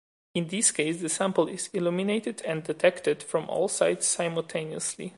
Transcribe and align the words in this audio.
In 0.33 0.47
this 0.47 0.71
case 0.71 0.99
the 0.99 1.09
sample 1.09 1.47
is 1.47 1.67
illuminated 1.73 2.41
and 2.43 2.63
detected 2.63 3.21
from 3.21 3.47
all 3.47 3.67
sides 3.67 4.07
simultaneously. 4.07 5.09